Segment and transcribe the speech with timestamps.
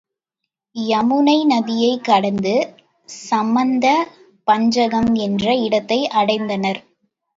[0.75, 2.53] யமுனை நதியைக் கடந்து
[3.09, 3.85] சமந்த
[4.47, 6.81] பஞ்சகம் என்ற இடத்தை அடைந்தனர்.